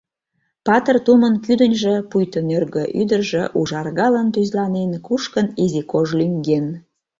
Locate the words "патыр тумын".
0.65-1.33